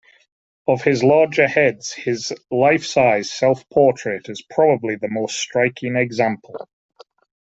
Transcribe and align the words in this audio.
Of 0.67 0.81
his 0.81 1.03
larger 1.03 1.47
heads, 1.47 1.93
his 1.93 2.33
life-size 2.49 3.31
self-portrait 3.31 4.29
is 4.29 4.41
probably 4.41 4.95
the 4.95 5.09
most 5.11 5.37
striking 5.37 5.95
example. 5.95 6.67